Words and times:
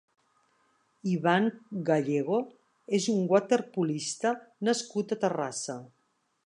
Iván 1.11 1.49
Gallego 1.89 2.39
és 2.99 3.07
un 3.15 3.23
waterpolista 3.35 4.35
nascut 4.71 5.17
a 5.17 5.21
Terrassa. 5.27 5.83